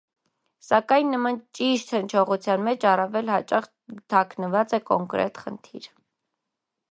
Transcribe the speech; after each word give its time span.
Սակայն, 0.67 1.11
նման 1.15 1.35
«ճիշտ» 1.57 1.91
հնչողության 1.97 2.63
մեջ 2.69 2.87
առավել 2.93 3.29
հաճախ 3.33 3.67
թաքնված 4.13 4.75
է 4.79 4.79
կոնկրետ 4.89 5.37
խնդիր։ 5.45 5.89